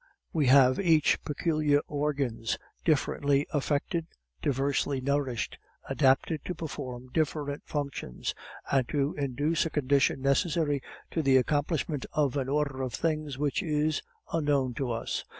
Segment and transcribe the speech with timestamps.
[0.33, 4.07] We have each peculiar organs, differently affected,
[4.41, 8.33] diversely nourished, adapted to perform different functions,
[8.71, 13.61] and to induce a condition necessary to the accomplishment of an order of things which
[13.61, 14.01] is
[14.33, 15.23] unknown to us.